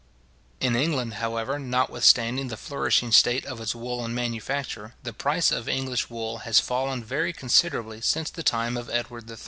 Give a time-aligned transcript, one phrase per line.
[0.59, 6.09] In England, however, notwithstanding the flourishing state of its woollen manufacture, the price of English
[6.09, 9.37] wool has fallen very considerably since the time of Edward III.